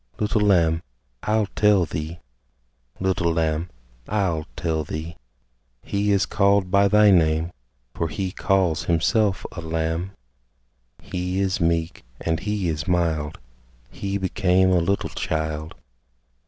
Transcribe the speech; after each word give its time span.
Little 0.17 0.41
Lamb, 0.41 0.81
I'll 1.21 1.45
tell 1.55 1.85
thee; 1.85 2.17
Little 2.99 3.31
Lamb, 3.31 3.69
I'll 4.07 4.47
tell 4.55 4.83
thee: 4.83 5.15
He 5.83 6.11
is 6.11 6.25
called 6.25 6.71
by 6.71 6.87
thy 6.87 7.11
name, 7.11 7.51
For 7.93 8.07
He 8.07 8.31
calls 8.31 8.85
Himself 8.85 9.45
a 9.51 9.61
Lamb 9.61 10.13
He 11.03 11.39
is 11.39 11.61
meek, 11.61 12.03
and 12.19 12.39
He 12.39 12.67
is 12.67 12.87
mild, 12.87 13.37
He 13.91 14.17
became 14.17 14.71
a 14.71 14.79
little 14.79 15.09
child. 15.09 15.75